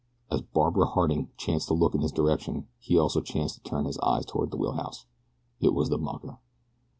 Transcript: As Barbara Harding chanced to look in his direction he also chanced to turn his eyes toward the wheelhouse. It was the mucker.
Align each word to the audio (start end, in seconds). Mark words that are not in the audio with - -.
As 0.31 0.41
Barbara 0.41 0.87
Harding 0.87 1.29
chanced 1.37 1.67
to 1.67 1.75
look 1.75 1.93
in 1.93 2.01
his 2.01 2.11
direction 2.11 2.67
he 2.79 2.97
also 2.97 3.21
chanced 3.21 3.57
to 3.57 3.61
turn 3.69 3.85
his 3.85 3.99
eyes 3.99 4.25
toward 4.25 4.49
the 4.49 4.57
wheelhouse. 4.57 5.05
It 5.59 5.75
was 5.75 5.89
the 5.91 5.99
mucker. 5.99 6.39